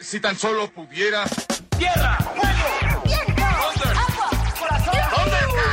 Si 0.00 0.20
tan 0.20 0.36
solo 0.38 0.70
pudiera. 0.70 1.24
¡Tierra! 1.76 2.16
¡Fuego! 2.18 3.02
¡Viento! 3.04 3.42
¡Agua! 3.44 4.30
¡Corazón! 4.58 4.94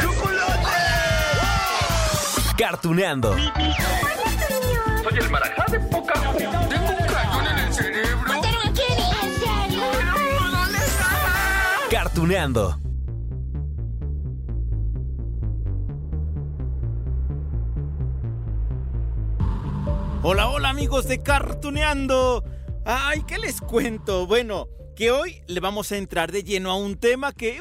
¡Chocolate! 0.02 0.72
Cartuneando. 2.58 3.36
Soy 3.36 5.18
el 5.20 5.30
marajá 5.30 5.66
de 5.72 5.80
poca 5.80 6.14
Tengo 6.14 6.90
un 6.90 7.06
cañón 7.08 7.48
en 7.48 7.58
el 7.60 7.74
cerebro. 7.74 8.28
¿Mataron 8.28 8.68
a 8.68 8.74
Kenny? 8.74 9.10
¿En 9.24 9.34
serio? 9.40 9.84
¿Dónde 10.52 10.78
está? 10.80 11.08
Cartuneando. 11.92 12.80
Hola, 20.24 20.48
hola 20.48 20.70
amigos 20.70 21.08
de 21.08 21.22
Cartuneando. 21.22 22.44
Ay, 22.88 23.24
¿qué 23.28 23.40
les 23.40 23.62
cuento? 23.62 24.28
Bueno, 24.28 24.68
que 24.96 25.10
hoy 25.10 25.42
le 25.48 25.60
vamos 25.60 25.92
a 25.92 25.98
entrar 25.98 26.32
de 26.32 26.44
lleno 26.44 26.70
a 26.70 26.78
un 26.78 26.98
tema 26.98 27.34
que 27.34 27.60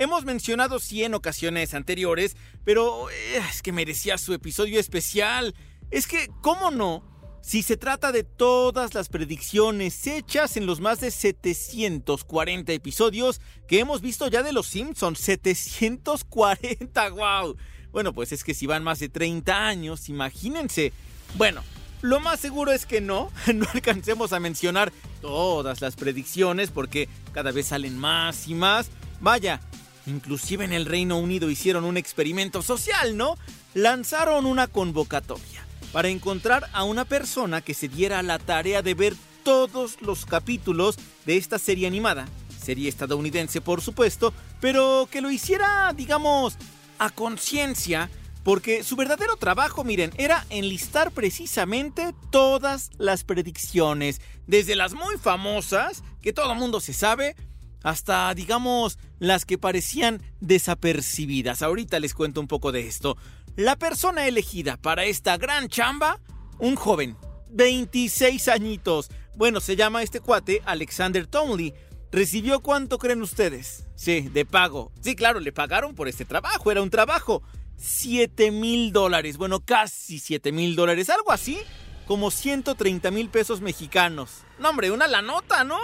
hemos 0.00 0.24
mencionado 0.24 0.80
sí 0.80 1.04
ocasiones 1.04 1.74
anteriores, 1.74 2.36
pero 2.64 3.08
eh, 3.08 3.40
es 3.48 3.62
que 3.62 3.70
merecía 3.70 4.18
su 4.18 4.34
episodio 4.34 4.80
especial. 4.80 5.54
Es 5.92 6.08
que, 6.08 6.28
¿cómo 6.40 6.72
no? 6.72 7.04
Si 7.40 7.62
se 7.62 7.76
trata 7.76 8.10
de 8.10 8.24
todas 8.24 8.94
las 8.94 9.08
predicciones 9.08 10.08
hechas 10.08 10.56
en 10.56 10.66
los 10.66 10.80
más 10.80 10.98
de 10.98 11.12
740 11.12 12.72
episodios 12.72 13.40
que 13.68 13.78
hemos 13.78 14.00
visto 14.00 14.26
ya 14.26 14.42
de 14.42 14.52
los 14.52 14.66
Simpsons, 14.66 15.20
740, 15.20 17.10
wow. 17.10 17.56
Bueno, 17.92 18.12
pues 18.12 18.32
es 18.32 18.42
que 18.42 18.54
si 18.54 18.66
van 18.66 18.82
más 18.82 18.98
de 18.98 19.08
30 19.08 19.68
años, 19.68 20.08
imagínense. 20.08 20.92
Bueno, 21.36 21.62
lo 22.04 22.20
más 22.20 22.38
seguro 22.38 22.70
es 22.70 22.84
que 22.84 23.00
no, 23.00 23.32
no 23.54 23.66
alcancemos 23.72 24.34
a 24.34 24.40
mencionar 24.40 24.92
todas 25.22 25.80
las 25.80 25.96
predicciones 25.96 26.70
porque 26.70 27.08
cada 27.32 27.50
vez 27.50 27.68
salen 27.68 27.96
más 27.96 28.46
y 28.46 28.54
más. 28.54 28.90
Vaya, 29.22 29.60
inclusive 30.06 30.66
en 30.66 30.74
el 30.74 30.84
Reino 30.84 31.16
Unido 31.16 31.48
hicieron 31.48 31.84
un 31.84 31.96
experimento 31.96 32.60
social, 32.60 33.16
¿no? 33.16 33.38
Lanzaron 33.72 34.44
una 34.44 34.66
convocatoria 34.66 35.64
para 35.92 36.08
encontrar 36.08 36.68
a 36.74 36.84
una 36.84 37.06
persona 37.06 37.62
que 37.62 37.72
se 37.72 37.88
diera 37.88 38.22
la 38.22 38.38
tarea 38.38 38.82
de 38.82 38.92
ver 38.92 39.14
todos 39.42 40.02
los 40.02 40.26
capítulos 40.26 40.96
de 41.24 41.38
esta 41.38 41.58
serie 41.58 41.86
animada. 41.86 42.26
Serie 42.62 42.90
estadounidense, 42.90 43.62
por 43.62 43.80
supuesto, 43.80 44.34
pero 44.60 45.08
que 45.10 45.22
lo 45.22 45.30
hiciera, 45.30 45.90
digamos, 45.96 46.56
a 46.98 47.08
conciencia 47.08 48.10
porque 48.44 48.84
su 48.84 48.94
verdadero 48.94 49.36
trabajo, 49.36 49.82
miren, 49.82 50.12
era 50.18 50.46
enlistar 50.50 51.10
precisamente 51.10 52.14
todas 52.30 52.90
las 52.98 53.24
predicciones, 53.24 54.20
desde 54.46 54.76
las 54.76 54.92
muy 54.92 55.16
famosas, 55.16 56.04
que 56.20 56.34
todo 56.34 56.52
el 56.52 56.58
mundo 56.58 56.80
se 56.80 56.92
sabe, 56.92 57.34
hasta, 57.82 58.32
digamos, 58.34 58.98
las 59.18 59.44
que 59.44 59.58
parecían 59.58 60.22
desapercibidas. 60.40 61.62
Ahorita 61.62 61.98
les 62.00 62.14
cuento 62.14 62.40
un 62.40 62.46
poco 62.46 62.70
de 62.70 62.86
esto. 62.86 63.16
La 63.56 63.76
persona 63.76 64.26
elegida 64.26 64.76
para 64.76 65.04
esta 65.04 65.36
gran 65.38 65.68
chamba, 65.68 66.20
un 66.58 66.76
joven, 66.76 67.16
26 67.50 68.48
añitos. 68.48 69.10
Bueno, 69.36 69.60
se 69.60 69.76
llama 69.76 70.02
este 70.02 70.20
cuate 70.20 70.60
Alexander 70.66 71.26
Townley. 71.26 71.72
¿Recibió 72.12 72.60
cuánto 72.60 72.98
creen 72.98 73.22
ustedes? 73.22 73.86
Sí, 73.96 74.20
de 74.20 74.44
pago. 74.44 74.92
Sí, 75.00 75.16
claro, 75.16 75.40
le 75.40 75.52
pagaron 75.52 75.94
por 75.94 76.08
este 76.08 76.24
trabajo, 76.24 76.70
era 76.70 76.82
un 76.82 76.90
trabajo. 76.90 77.42
7 77.76 78.50
mil 78.50 78.92
dólares, 78.92 79.36
bueno, 79.36 79.60
casi 79.60 80.18
7 80.18 80.52
mil 80.52 80.76
dólares, 80.76 81.10
algo 81.10 81.32
así, 81.32 81.58
como 82.06 82.30
130 82.30 83.10
mil 83.10 83.28
pesos 83.28 83.60
mexicanos. 83.60 84.30
No, 84.58 84.70
hombre, 84.70 84.90
una 84.90 85.08
la 85.08 85.22
nota, 85.22 85.64
¿no? 85.64 85.78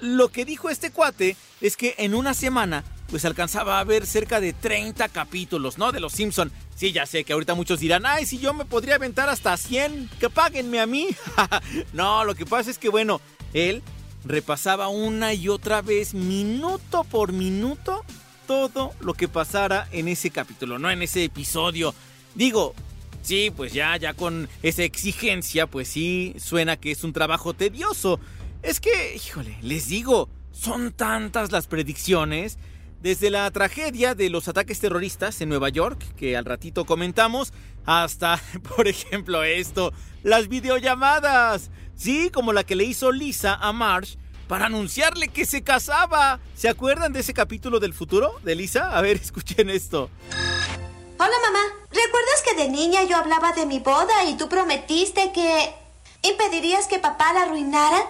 Lo 0.00 0.28
que 0.28 0.44
dijo 0.44 0.70
este 0.70 0.90
cuate 0.90 1.36
es 1.60 1.76
que 1.76 1.94
en 1.98 2.14
una 2.14 2.34
semana, 2.34 2.84
pues 3.08 3.24
alcanzaba 3.24 3.80
a 3.80 3.84
ver 3.84 4.06
cerca 4.06 4.40
de 4.40 4.52
30 4.52 5.08
capítulos, 5.08 5.76
¿no? 5.76 5.92
De 5.92 6.00
Los 6.00 6.12
Simpson. 6.12 6.50
Sí, 6.74 6.92
ya 6.92 7.04
sé 7.04 7.24
que 7.24 7.34
ahorita 7.34 7.54
muchos 7.54 7.80
dirán, 7.80 8.06
ay, 8.06 8.24
si 8.24 8.38
yo 8.38 8.54
me 8.54 8.64
podría 8.64 8.94
aventar 8.94 9.28
hasta 9.28 9.56
100, 9.56 10.10
que 10.18 10.30
páguenme 10.30 10.80
a 10.80 10.86
mí. 10.86 11.08
no, 11.92 12.24
lo 12.24 12.34
que 12.34 12.46
pasa 12.46 12.70
es 12.70 12.78
que, 12.78 12.88
bueno, 12.88 13.20
él 13.52 13.82
repasaba 14.24 14.88
una 14.88 15.34
y 15.34 15.48
otra 15.48 15.82
vez, 15.82 16.14
minuto 16.14 17.04
por 17.04 17.32
minuto, 17.32 18.04
todo 18.50 18.94
lo 18.98 19.14
que 19.14 19.28
pasara 19.28 19.86
en 19.92 20.08
ese 20.08 20.30
capítulo, 20.30 20.80
no 20.80 20.90
en 20.90 21.02
ese 21.02 21.22
episodio. 21.22 21.94
Digo, 22.34 22.74
sí, 23.22 23.52
pues 23.56 23.72
ya, 23.72 23.96
ya 23.96 24.12
con 24.12 24.48
esa 24.64 24.82
exigencia, 24.82 25.68
pues 25.68 25.86
sí, 25.86 26.34
suena 26.36 26.76
que 26.76 26.90
es 26.90 27.04
un 27.04 27.12
trabajo 27.12 27.54
tedioso. 27.54 28.18
Es 28.64 28.80
que, 28.80 29.14
híjole, 29.14 29.56
les 29.62 29.86
digo, 29.86 30.28
son 30.50 30.90
tantas 30.90 31.52
las 31.52 31.68
predicciones. 31.68 32.58
Desde 33.00 33.30
la 33.30 33.48
tragedia 33.52 34.16
de 34.16 34.30
los 34.30 34.48
ataques 34.48 34.80
terroristas 34.80 35.40
en 35.40 35.48
Nueva 35.48 35.68
York, 35.68 36.02
que 36.16 36.36
al 36.36 36.44
ratito 36.44 36.84
comentamos, 36.84 37.52
hasta, 37.86 38.42
por 38.76 38.88
ejemplo, 38.88 39.44
esto, 39.44 39.92
las 40.24 40.48
videollamadas. 40.48 41.70
Sí, 41.94 42.30
como 42.30 42.52
la 42.52 42.64
que 42.64 42.74
le 42.74 42.82
hizo 42.82 43.12
Lisa 43.12 43.54
a 43.54 43.72
Marsh 43.72 44.16
para 44.50 44.66
anunciarle 44.66 45.28
que 45.28 45.46
se 45.46 45.62
casaba. 45.62 46.40
¿Se 46.56 46.68
acuerdan 46.68 47.12
de 47.12 47.20
ese 47.20 47.32
capítulo 47.32 47.78
del 47.78 47.94
futuro 47.94 48.40
de 48.42 48.56
Lisa? 48.56 48.90
A 48.98 49.00
ver, 49.00 49.16
escuchen 49.22 49.70
esto. 49.70 50.10
Hola 51.20 51.36
mamá, 51.44 51.60
¿recuerdas 51.92 52.42
que 52.44 52.54
de 52.56 52.68
niña 52.68 53.04
yo 53.04 53.16
hablaba 53.16 53.52
de 53.52 53.64
mi 53.64 53.78
boda 53.78 54.24
y 54.24 54.36
tú 54.36 54.48
prometiste 54.48 55.30
que 55.30 55.72
impedirías 56.22 56.88
que 56.88 56.98
papá 56.98 57.32
la 57.32 57.42
arruinara? 57.42 58.04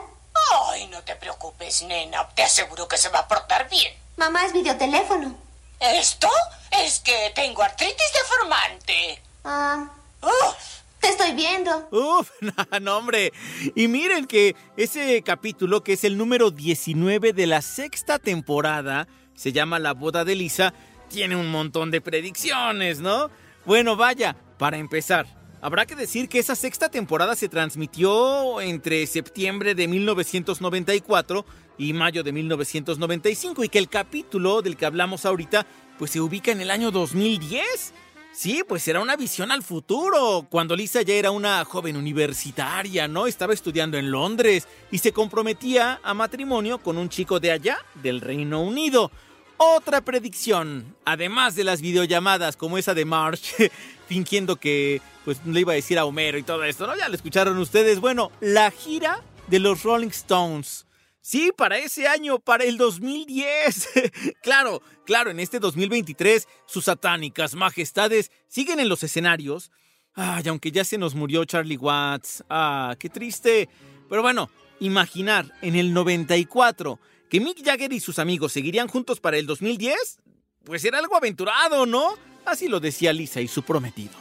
Ay, 0.71 0.87
no 0.87 1.03
te 1.03 1.15
preocupes, 1.15 1.83
nena. 1.83 2.27
Te 2.31 2.43
aseguro 2.43 2.89
que 2.89 2.97
se 2.97 3.11
va 3.11 3.19
a 3.19 3.29
portar 3.29 3.69
bien. 3.69 3.93
Mamá 4.17 4.47
es 4.47 4.55
videoteléfono. 4.55 5.37
¿Esto? 5.79 6.31
Es 6.71 7.01
que 7.01 7.33
tengo 7.35 7.63
artritis 7.63 8.13
deformante. 8.15 9.23
Ah, 9.45 9.91
Uf, 10.23 10.80
te 11.01 11.09
estoy 11.09 11.33
viendo. 11.33 11.89
Uf, 11.91 12.31
no, 12.81 12.97
hombre. 12.99 13.33
Y 13.75 13.89
miren 13.89 14.27
que 14.27 14.55
ese 14.77 15.23
capítulo, 15.23 15.83
que 15.83 15.95
es 15.95 16.05
el 16.05 16.17
número 16.17 16.51
19 16.51 17.33
de 17.33 17.47
la 17.47 17.63
sexta 17.63 18.19
temporada, 18.19 19.09
se 19.35 19.53
llama 19.53 19.79
La 19.79 19.95
boda 19.95 20.25
de 20.25 20.35
Lisa, 20.35 20.75
tiene 21.09 21.37
un 21.37 21.51
montón 21.51 21.91
de 21.91 22.01
predicciones, 22.01 23.01
¿no? 23.01 23.31
Bueno, 23.65 23.97
vaya, 23.97 24.37
para 24.59 24.79
empezar, 24.79 25.27
habrá 25.61 25.87
que 25.87 25.97
decir 25.97 26.29
que 26.29 26.39
esa 26.39 26.55
sexta 26.55 26.89
temporada 26.89 27.35
se 27.35 27.49
transmitió 27.49 28.61
entre 28.61 29.07
septiembre 29.07 29.75
de 29.75 29.89
1994 29.89 31.45
y 31.79 31.93
mayo 31.93 32.23
de 32.23 32.33
1995 32.33 33.65
y 33.65 33.69
que 33.69 33.79
el 33.79 33.89
capítulo 33.89 34.63
del 34.63 34.77
que 34.77 34.87
hablamos 34.87 35.25
ahorita 35.25 35.67
pues 35.99 36.11
se 36.11 36.21
ubica 36.21 36.53
en 36.53 36.61
el 36.61 36.71
año 36.71 36.91
2010. 36.91 37.93
Sí, 38.33 38.63
pues 38.67 38.87
era 38.87 39.01
una 39.01 39.17
visión 39.17 39.51
al 39.51 39.63
futuro, 39.63 40.47
cuando 40.49 40.77
Lisa 40.77 41.03
ya 41.03 41.15
era 41.15 41.33
una 41.33 41.65
joven 41.65 41.97
universitaria, 41.97 43.09
¿no? 43.09 43.27
Estaba 43.27 43.53
estudiando 43.53 43.99
en 43.99 44.11
Londres 44.11 44.69
y 44.93 44.99
se 44.99 45.13
comprometía 45.13 46.01
a 46.03 46.15
matrimonio 46.15 46.79
con 46.79 46.97
un 46.97 47.09
chico 47.09 47.41
de 47.41 47.51
allá, 47.51 47.79
del 47.97 48.21
Reino 48.21 48.63
Unido. 48.63 49.11
Otra 49.57 50.01
predicción, 50.01 50.97
además 51.05 51.57
de 51.57 51.65
las 51.65 51.81
videollamadas 51.81 52.57
como 52.57 52.79
esa 52.79 52.95
de 52.95 53.05
March, 53.05 53.57
fingiendo 54.09 54.57
que 54.57 55.03
pues 55.25 55.45
le 55.45 55.61
iba 55.61 55.73
a 55.73 55.77
decir 55.77 55.99
a 55.99 56.05
Homero 56.05 56.39
y 56.39 56.43
todo 56.45 56.65
esto, 56.65 56.87
¿no? 56.87 56.97
Ya 56.97 57.09
lo 57.09 57.17
escucharon 57.17 57.59
ustedes. 57.59 58.01
Bueno, 58.01 58.31
la 58.41 58.71
gira 58.71 59.23
de 59.49 59.59
los 59.59 59.83
Rolling 59.83 60.09
Stones. 60.09 60.87
Sí, 61.23 61.53
para 61.57 61.79
ese 61.79 62.09
año, 62.09 62.39
para 62.39 62.65
el 62.65 62.79
2010. 62.79 63.89
claro, 64.43 64.83
claro, 65.05 65.31
en 65.31 65.41
este 65.41 65.59
2023 65.59 66.49
sus 66.67 66.87
satánicas 66.87 67.55
majestades 67.55 68.31
siguen 68.49 68.81
en 68.81 68.89
los 68.89 69.03
escenarios. 69.03 69.71
Ay, 70.15 70.45
aunque 70.49 70.73
ya 70.73 70.85
se 70.85 70.99
nos 70.99 71.15
murió 71.15 71.45
Charlie 71.45 71.77
Watts. 71.77 72.45
Ah, 72.49 72.97
qué 72.99 73.09
triste. 73.09 73.69
Pero 74.09 74.23
bueno, 74.23 74.51
imaginar 74.81 75.53
en 75.63 75.77
el 75.77 75.93
94 75.93 76.99
que 77.29 77.41
Mick 77.41 77.65
Jagger 77.65 77.93
y 77.93 78.01
sus 78.01 78.19
amigos 78.19 78.53
seguirían 78.53 78.89
juntos 78.89 79.21
para 79.21 79.37
el 79.37 79.47
2010, 79.47 80.19
pues 80.65 80.85
era 80.85 80.99
algo 80.99 81.17
aventurado, 81.17 81.87
¿no? 81.87 82.15
Así 82.45 82.67
lo 82.67 82.81
decía 82.81 83.13
Lisa 83.13 83.41
y 83.41 83.47
su 83.47 83.63
prometido. 83.63 84.15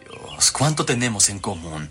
Dios, 0.00 0.50
¿cuánto 0.50 0.84
tenemos 0.84 1.28
en 1.28 1.38
común? 1.38 1.88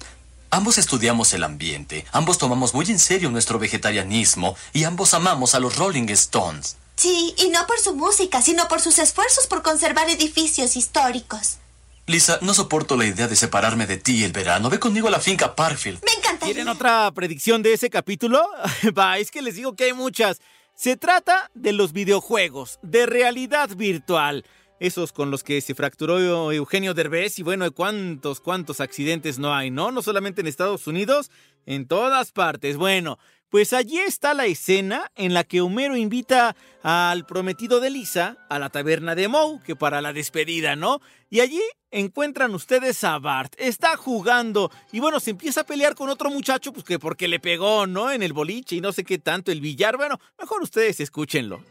Ambos 0.56 0.78
estudiamos 0.78 1.34
el 1.34 1.44
ambiente, 1.44 2.06
ambos 2.14 2.38
tomamos 2.38 2.74
muy 2.74 2.86
en 2.86 2.98
serio 2.98 3.30
nuestro 3.30 3.60
vegetarianismo 3.60 4.56
y 4.72 4.86
ambos 4.86 5.14
amamos 5.14 5.54
a 5.54 5.60
los 5.60 5.76
Rolling 5.76 6.08
Stones. 6.12 6.78
Sí, 6.96 7.36
y 7.38 7.50
no 7.50 7.68
por 7.68 7.78
su 7.78 7.94
música, 7.94 8.42
sino 8.42 8.70
por 8.70 8.80
sus 8.80 8.98
esfuerzos 9.00 9.48
por 9.48 9.64
conservar 9.64 10.10
edificios 10.10 10.78
históricos. 10.78 11.58
Lisa, 12.06 12.40
no 12.42 12.54
soporto 12.54 12.96
la 12.96 13.06
idea 13.06 13.28
de 13.28 13.36
separarme 13.36 13.86
de 13.86 13.98
ti 13.98 14.24
el 14.24 14.32
verano. 14.32 14.70
Ve 14.70 14.80
conmigo 14.80 15.10
a 15.10 15.12
la 15.12 15.20
finca 15.20 15.56
Parkfield. 15.56 16.02
Me 16.06 16.14
encantaría. 16.14 16.54
¿Quieren 16.54 16.70
otra 16.70 17.12
predicción 17.12 17.62
de 17.62 17.74
ese 17.74 17.90
capítulo? 17.90 18.42
Va, 18.98 19.18
es 19.18 19.32
que 19.32 19.42
les 19.42 19.56
digo 19.56 19.76
que 19.76 19.84
hay 19.84 19.94
muchas. 19.94 20.40
Se 20.74 20.96
trata 20.96 21.52
de 21.54 21.74
los 21.74 21.92
videojuegos, 21.92 22.80
de 22.82 23.06
realidad 23.06 23.72
virtual. 23.76 24.46
Esos 24.80 25.14
con 25.14 25.32
los 25.32 25.44
que 25.44 25.62
se 25.62 25.74
fracturó 25.74 26.52
Eugenio 26.52 26.94
Derbez 26.94 27.40
y 27.40 27.44
bueno, 27.44 27.72
cuántos, 27.72 28.42
cuántos 28.42 28.82
accidentes 28.82 29.40
no 29.40 29.54
hay, 29.54 29.72
¿no? 29.72 29.92
No 29.92 30.02
solamente 30.02 30.42
en 30.42 30.48
Estados 30.48 30.86
Unidos, 30.88 31.32
en 31.66 31.88
todas 31.88 32.32
partes. 32.32 32.78
Bueno, 32.78 33.18
Pues 33.50 33.72
allí 33.72 34.00
está 34.00 34.34
la 34.34 34.48
escena 34.48 35.12
en 35.16 35.34
la 35.34 35.46
que 35.46 35.62
Homero 35.62 35.96
invita 35.96 36.58
al 36.84 37.26
prometido 37.26 37.80
de 37.80 37.90
Lisa 37.90 38.38
a 38.50 38.60
la 38.60 38.70
taberna 38.70 39.16
de 39.16 39.30
Moe, 39.30 39.62
que 39.64 39.78
para 39.78 40.02
la 40.02 40.12
despedida, 40.12 40.76
¿no? 40.76 41.00
Y 41.30 41.40
allí 41.40 41.62
encuentran 41.90 42.54
ustedes 42.54 43.02
a 43.06 43.18
Bart. 43.20 43.54
Está 43.58 43.96
jugando 43.96 44.72
y 44.92 45.00
bueno, 45.00 45.22
se 45.22 45.30
empieza 45.30 45.62
a 45.62 45.66
pelear 45.66 45.96
con 45.96 46.10
otro 46.10 46.30
muchacho, 46.32 46.74
pues 46.74 46.84
que 46.84 47.00
porque 47.00 47.30
le 47.30 47.40
pegó, 47.40 47.88
¿no? 47.88 48.12
En 48.12 48.24
el 48.24 48.34
boliche 48.34 48.76
y 48.76 48.82
no 48.82 48.92
sé 48.92 49.06
qué 49.06 49.20
tanto, 49.20 49.54
el 49.54 49.62
billar. 49.62 49.96
Bueno, 49.96 50.20
mejor 50.38 50.62
ustedes 50.62 51.00
escúchenlo. 51.00 51.64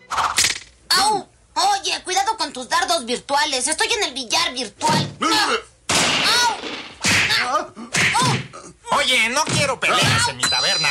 ¡Au! 0.88 1.33
Oye, 1.54 2.02
cuidado 2.02 2.36
con 2.36 2.52
tus 2.52 2.68
dardos 2.68 3.04
virtuales. 3.04 3.68
Estoy 3.68 3.86
en 3.92 4.04
el 4.04 4.14
billar 4.14 4.52
virtual. 4.52 5.08
Oye, 8.96 9.28
no 9.28 9.44
quiero 9.44 9.78
peleas 9.78 10.28
en 10.28 10.36
mi 10.36 10.42
taberna. 10.42 10.88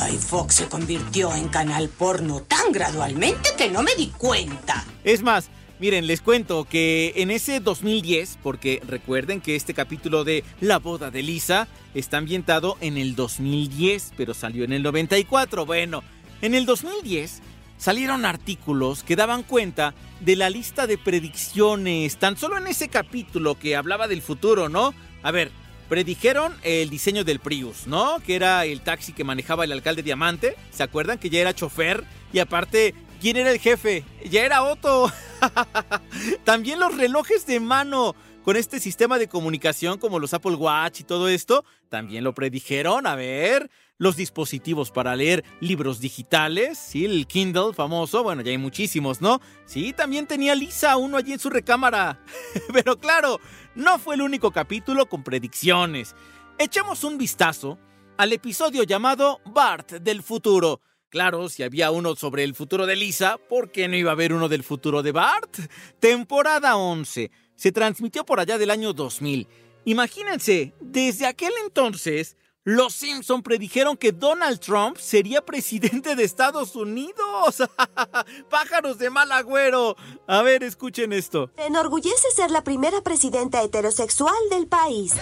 Ay, 0.00 0.18
Fox 0.18 0.56
se 0.56 0.68
convirtió 0.68 1.34
en 1.34 1.48
canal 1.48 1.88
porno 1.88 2.40
tan 2.42 2.72
gradualmente 2.72 3.50
que 3.56 3.70
no 3.70 3.82
me 3.82 3.94
di 3.94 4.08
cuenta. 4.08 4.84
Es 5.04 5.22
más, 5.22 5.48
miren, 5.78 6.06
les 6.06 6.20
cuento 6.20 6.64
que 6.64 7.12
en 7.16 7.30
ese 7.30 7.60
2010, 7.60 8.38
porque 8.42 8.82
recuerden 8.86 9.40
que 9.40 9.56
este 9.56 9.72
capítulo 9.72 10.24
de 10.24 10.44
La 10.60 10.78
boda 10.78 11.10
de 11.10 11.22
Lisa 11.22 11.68
está 11.94 12.18
ambientado 12.18 12.76
en 12.80 12.98
el 12.98 13.14
2010, 13.14 14.12
pero 14.16 14.34
salió 14.34 14.64
en 14.64 14.72
el 14.72 14.82
94. 14.82 15.64
Bueno, 15.64 16.02
en 16.42 16.54
el 16.54 16.66
2010 16.66 17.42
salieron 17.76 18.24
artículos 18.24 19.02
que 19.02 19.16
daban 19.16 19.42
cuenta 19.42 19.94
de 20.20 20.36
la 20.36 20.50
lista 20.50 20.86
de 20.86 20.98
predicciones, 20.98 22.16
tan 22.18 22.36
solo 22.36 22.58
en 22.58 22.66
ese 22.66 22.88
capítulo 22.88 23.58
que 23.58 23.76
hablaba 23.76 24.06
del 24.06 24.22
futuro, 24.22 24.68
¿no? 24.68 24.94
A 25.22 25.30
ver, 25.30 25.50
predijeron 25.88 26.54
el 26.62 26.90
diseño 26.90 27.24
del 27.24 27.40
Prius, 27.40 27.86
¿no? 27.86 28.18
Que 28.24 28.36
era 28.36 28.64
el 28.64 28.80
taxi 28.82 29.12
que 29.12 29.24
manejaba 29.24 29.64
el 29.64 29.72
alcalde 29.72 30.02
Diamante. 30.02 30.56
¿Se 30.70 30.82
acuerdan 30.82 31.18
que 31.18 31.30
ya 31.30 31.40
era 31.40 31.54
chofer? 31.54 32.04
Y 32.32 32.38
aparte, 32.38 32.94
¿quién 33.20 33.36
era 33.36 33.50
el 33.50 33.58
jefe? 33.58 34.04
Ya 34.28 34.42
era 34.42 34.62
Otto. 34.62 35.12
También 36.44 36.80
los 36.80 36.96
relojes 36.96 37.46
de 37.46 37.60
mano 37.60 38.14
con 38.42 38.56
este 38.56 38.80
sistema 38.80 39.18
de 39.18 39.28
comunicación 39.28 39.98
como 39.98 40.18
los 40.18 40.34
Apple 40.34 40.54
Watch 40.54 41.00
y 41.00 41.04
todo 41.04 41.28
esto, 41.28 41.64
también 41.90 42.24
lo 42.24 42.34
predijeron. 42.34 43.06
A 43.06 43.14
ver, 43.14 43.70
los 43.98 44.16
dispositivos 44.16 44.90
para 44.90 45.14
leer 45.14 45.44
libros 45.60 46.00
digitales, 46.00 46.78
sí, 46.78 47.04
el 47.04 47.26
Kindle 47.26 47.74
famoso, 47.74 48.22
bueno, 48.22 48.40
ya 48.40 48.50
hay 48.50 48.58
muchísimos, 48.58 49.20
¿no? 49.20 49.40
Sí, 49.66 49.92
también 49.92 50.26
tenía 50.26 50.54
Lisa 50.54 50.96
uno 50.96 51.18
allí 51.18 51.34
en 51.34 51.38
su 51.38 51.50
recámara. 51.50 52.18
Pero 52.72 52.98
claro, 52.98 53.40
no 53.74 53.98
fue 53.98 54.14
el 54.14 54.22
único 54.22 54.50
capítulo 54.50 55.06
con 55.06 55.22
predicciones. 55.22 56.14
Echemos 56.58 57.04
un 57.04 57.18
vistazo 57.18 57.78
al 58.16 58.32
episodio 58.32 58.84
llamado 58.84 59.40
Bart 59.44 59.92
del 59.92 60.22
futuro. 60.22 60.80
Claro, 61.10 61.48
si 61.48 61.64
había 61.64 61.90
uno 61.90 62.14
sobre 62.14 62.44
el 62.44 62.54
futuro 62.54 62.86
de 62.86 62.94
Lisa, 62.94 63.36
¿por 63.48 63.72
qué 63.72 63.88
no 63.88 63.96
iba 63.96 64.10
a 64.10 64.12
haber 64.12 64.32
uno 64.32 64.48
del 64.48 64.62
futuro 64.62 65.02
de 65.02 65.10
Bart? 65.10 65.58
Temporada 65.98 66.76
11. 66.76 67.32
Se 67.56 67.72
transmitió 67.72 68.24
por 68.24 68.38
allá 68.38 68.58
del 68.58 68.70
año 68.70 68.92
2000. 68.92 69.48
Imagínense, 69.86 70.72
desde 70.80 71.26
aquel 71.26 71.50
entonces, 71.64 72.36
los 72.64 72.92
Simpson 72.92 73.42
predijeron 73.42 73.96
que 73.96 74.12
Donald 74.12 74.60
Trump 74.60 74.98
sería 74.98 75.40
presidente 75.44 76.14
de 76.14 76.24
Estados 76.24 76.76
Unidos. 76.76 77.62
Pájaros 78.50 78.98
de 78.98 79.08
mal 79.08 79.32
agüero. 79.32 79.96
A 80.26 80.42
ver, 80.42 80.62
escuchen 80.62 81.14
esto. 81.14 81.50
Enorgullece 81.56 82.30
ser 82.36 82.50
la 82.50 82.62
primera 82.62 83.00
presidenta 83.00 83.62
heterosexual 83.62 84.34
del 84.50 84.66
país. 84.66 85.14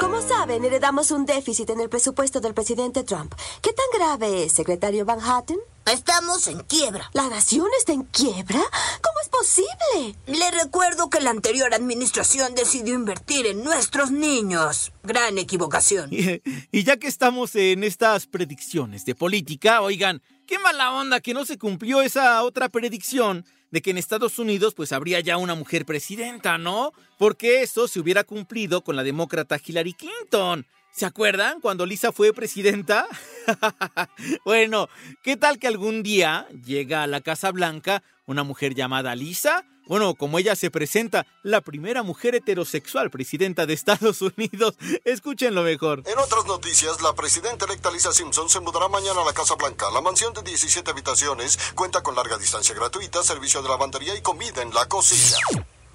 Como 0.00 0.20
saben, 0.20 0.64
heredamos 0.64 1.12
un 1.12 1.26
déficit 1.26 1.70
en 1.70 1.80
el 1.80 1.88
presupuesto 1.88 2.40
del 2.40 2.54
presidente 2.54 3.04
Trump. 3.04 3.34
¿Qué 3.62 3.72
tan 3.72 3.86
grave 3.94 4.42
es, 4.42 4.52
secretario 4.52 5.04
Van 5.04 5.20
Hatten? 5.20 5.60
Estamos 5.92 6.46
en 6.48 6.60
quiebra. 6.60 7.10
¿La 7.14 7.28
nación 7.28 7.66
está 7.78 7.94
en 7.94 8.02
quiebra? 8.02 8.60
¿Cómo 9.00 9.20
es 9.22 9.28
posible? 9.30 10.18
Le 10.26 10.50
recuerdo 10.50 11.08
que 11.08 11.20
la 11.20 11.30
anterior 11.30 11.72
administración 11.72 12.54
decidió 12.54 12.94
invertir 12.94 13.46
en 13.46 13.64
nuestros 13.64 14.10
niños. 14.10 14.92
Gran 15.02 15.38
equivocación. 15.38 16.10
Y, 16.12 16.42
y 16.70 16.84
ya 16.84 16.98
que 16.98 17.06
estamos 17.06 17.54
en 17.54 17.84
estas 17.84 18.26
predicciones 18.26 19.06
de 19.06 19.14
política, 19.14 19.80
oigan, 19.80 20.22
qué 20.46 20.58
mala 20.58 20.92
onda 20.92 21.20
que 21.20 21.32
no 21.32 21.46
se 21.46 21.56
cumplió 21.56 22.02
esa 22.02 22.42
otra 22.42 22.68
predicción 22.68 23.46
de 23.70 23.80
que 23.80 23.90
en 23.90 23.98
Estados 23.98 24.38
Unidos 24.38 24.74
pues 24.74 24.92
habría 24.92 25.20
ya 25.20 25.38
una 25.38 25.54
mujer 25.54 25.86
presidenta, 25.86 26.58
¿no? 26.58 26.92
Porque 27.18 27.62
eso 27.62 27.88
se 27.88 28.00
hubiera 28.00 28.24
cumplido 28.24 28.82
con 28.82 28.96
la 28.96 29.04
demócrata 29.04 29.58
Hillary 29.64 29.94
Clinton. 29.94 30.66
¿Se 30.98 31.06
acuerdan 31.06 31.60
cuando 31.60 31.86
Lisa 31.86 32.10
fue 32.10 32.32
presidenta? 32.32 33.06
bueno, 34.44 34.88
¿qué 35.22 35.36
tal 35.36 35.60
que 35.60 35.68
algún 35.68 36.02
día 36.02 36.48
llega 36.64 37.04
a 37.04 37.06
la 37.06 37.20
Casa 37.20 37.52
Blanca 37.52 38.02
una 38.26 38.42
mujer 38.42 38.74
llamada 38.74 39.14
Lisa? 39.14 39.64
Bueno, 39.86 40.16
como 40.16 40.40
ella 40.40 40.56
se 40.56 40.72
presenta, 40.72 41.24
la 41.44 41.60
primera 41.60 42.02
mujer 42.02 42.34
heterosexual 42.34 43.10
presidenta 43.10 43.64
de 43.64 43.74
Estados 43.74 44.20
Unidos. 44.22 44.74
Escúchenlo 45.04 45.62
mejor. 45.62 46.02
En 46.04 46.18
otras 46.18 46.46
noticias, 46.46 47.00
la 47.00 47.14
presidenta 47.14 47.66
electa 47.66 47.92
Lisa 47.92 48.12
Simpson 48.12 48.48
se 48.48 48.58
mudará 48.58 48.88
mañana 48.88 49.22
a 49.22 49.24
la 49.24 49.32
Casa 49.32 49.54
Blanca. 49.54 49.92
La 49.92 50.00
mansión 50.00 50.34
de 50.34 50.42
17 50.42 50.90
habitaciones 50.90 51.60
cuenta 51.76 52.02
con 52.02 52.16
larga 52.16 52.38
distancia 52.38 52.74
gratuita, 52.74 53.22
servicio 53.22 53.62
de 53.62 53.68
lavandería 53.68 54.16
y 54.16 54.20
comida 54.20 54.62
en 54.62 54.74
la 54.74 54.86
cocina. 54.86 55.38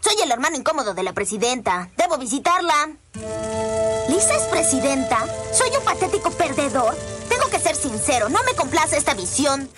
Soy 0.03 0.21
el 0.21 0.31
hermano 0.31 0.57
incómodo 0.57 0.93
de 0.93 1.01
la 1.01 1.13
presidenta. 1.13 1.89
Debo 1.95 2.17
visitarla. 2.17 2.97
¿Lisa 4.09 4.35
es 4.35 4.43
presidenta? 4.51 5.25
¿Soy 5.53 5.69
un 5.77 5.85
patético 5.85 6.29
perdedor? 6.31 6.93
Tengo 7.29 7.49
que 7.49 7.57
ser 7.57 7.73
sincero, 7.73 8.27
no 8.27 8.43
me 8.43 8.53
complace 8.53 8.97
esta 8.97 9.13
visión. 9.13 9.69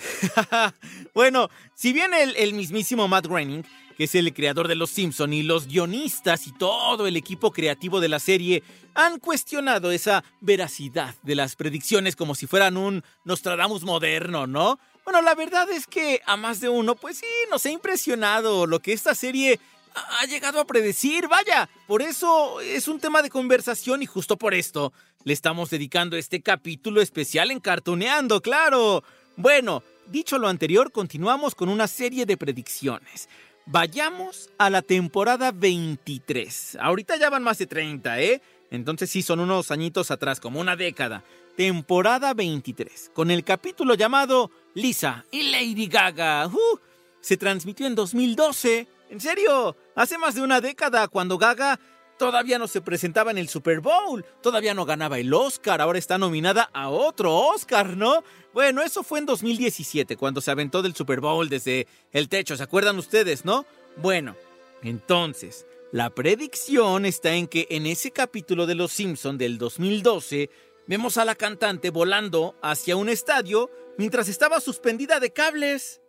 bueno, 1.14 1.48
si 1.76 1.92
bien 1.92 2.12
el, 2.12 2.34
el 2.34 2.54
mismísimo 2.54 3.06
Matt 3.06 3.26
Groening, 3.26 3.64
que 3.96 4.04
es 4.04 4.16
el 4.16 4.34
creador 4.34 4.66
de 4.66 4.74
Los 4.74 4.90
Simpson 4.90 5.32
y 5.32 5.44
los 5.44 5.68
guionistas 5.68 6.48
y 6.48 6.52
todo 6.52 7.06
el 7.06 7.16
equipo 7.16 7.52
creativo 7.52 8.00
de 8.00 8.08
la 8.08 8.18
serie 8.18 8.64
han 8.94 9.20
cuestionado 9.20 9.92
esa 9.92 10.24
veracidad 10.40 11.14
de 11.22 11.36
las 11.36 11.54
predicciones 11.54 12.16
como 12.16 12.34
si 12.34 12.48
fueran 12.48 12.76
un 12.76 13.04
Nostradamus 13.24 13.84
moderno, 13.84 14.48
¿no? 14.48 14.80
Bueno, 15.04 15.22
la 15.22 15.36
verdad 15.36 15.70
es 15.70 15.86
que 15.86 16.20
a 16.26 16.36
más 16.36 16.60
de 16.60 16.68
uno, 16.68 16.96
pues 16.96 17.18
sí, 17.18 17.26
nos 17.48 17.64
ha 17.64 17.70
impresionado 17.70 18.66
lo 18.66 18.80
que 18.80 18.92
esta 18.92 19.14
serie 19.14 19.60
ha 19.96 20.26
llegado 20.26 20.60
a 20.60 20.66
predecir, 20.66 21.28
vaya. 21.28 21.68
Por 21.86 22.02
eso 22.02 22.60
es 22.60 22.88
un 22.88 23.00
tema 23.00 23.22
de 23.22 23.30
conversación 23.30 24.02
y 24.02 24.06
justo 24.06 24.36
por 24.36 24.54
esto 24.54 24.92
le 25.24 25.32
estamos 25.32 25.70
dedicando 25.70 26.16
este 26.16 26.40
capítulo 26.40 27.00
especial 27.00 27.50
en 27.50 27.60
Cartoneando, 27.60 28.40
claro. 28.40 29.02
Bueno, 29.36 29.82
dicho 30.06 30.38
lo 30.38 30.48
anterior, 30.48 30.92
continuamos 30.92 31.54
con 31.54 31.68
una 31.68 31.88
serie 31.88 32.26
de 32.26 32.36
predicciones. 32.36 33.28
Vayamos 33.66 34.50
a 34.58 34.70
la 34.70 34.82
temporada 34.82 35.50
23. 35.50 36.78
Ahorita 36.80 37.16
ya 37.16 37.30
van 37.30 37.42
más 37.42 37.58
de 37.58 37.66
30, 37.66 38.20
¿eh? 38.20 38.40
Entonces 38.70 39.10
sí, 39.10 39.22
son 39.22 39.40
unos 39.40 39.72
añitos 39.72 40.12
atrás, 40.12 40.38
como 40.38 40.60
una 40.60 40.76
década. 40.76 41.24
Temporada 41.56 42.32
23, 42.34 43.10
con 43.12 43.30
el 43.30 43.42
capítulo 43.42 43.94
llamado 43.94 44.50
Lisa 44.74 45.24
y 45.32 45.50
Lady 45.50 45.88
Gaga. 45.88 46.46
Uh, 46.46 46.78
se 47.20 47.36
transmitió 47.36 47.86
en 47.88 47.96
2012. 47.96 48.86
¿En 49.08 49.20
serio? 49.20 49.76
Hace 49.94 50.18
más 50.18 50.34
de 50.34 50.42
una 50.42 50.60
década, 50.60 51.06
cuando 51.08 51.38
Gaga 51.38 51.78
todavía 52.18 52.58
no 52.58 52.66
se 52.66 52.80
presentaba 52.80 53.30
en 53.30 53.38
el 53.38 53.48
Super 53.48 53.80
Bowl, 53.80 54.24
todavía 54.42 54.74
no 54.74 54.84
ganaba 54.84 55.18
el 55.18 55.32
Oscar, 55.32 55.80
ahora 55.80 55.98
está 55.98 56.18
nominada 56.18 56.70
a 56.72 56.88
otro 56.88 57.34
Oscar, 57.34 57.96
¿no? 57.96 58.24
Bueno, 58.52 58.82
eso 58.82 59.02
fue 59.04 59.20
en 59.20 59.26
2017, 59.26 60.16
cuando 60.16 60.40
se 60.40 60.50
aventó 60.50 60.82
del 60.82 60.94
Super 60.94 61.20
Bowl 61.20 61.48
desde 61.48 61.86
el 62.12 62.28
techo, 62.28 62.56
¿se 62.56 62.62
acuerdan 62.62 62.98
ustedes, 62.98 63.44
no? 63.44 63.64
Bueno, 63.96 64.34
entonces, 64.82 65.66
la 65.92 66.10
predicción 66.10 67.06
está 67.06 67.34
en 67.34 67.46
que 67.46 67.66
en 67.70 67.86
ese 67.86 68.10
capítulo 68.10 68.66
de 68.66 68.74
Los 68.74 68.92
Simpson 68.92 69.38
del 69.38 69.58
2012, 69.58 70.50
vemos 70.86 71.16
a 71.16 71.24
la 71.24 71.34
cantante 71.34 71.90
volando 71.90 72.56
hacia 72.62 72.96
un 72.96 73.08
estadio 73.08 73.70
mientras 73.98 74.28
estaba 74.28 74.60
suspendida 74.60 75.20
de 75.20 75.32
cables. 75.32 76.00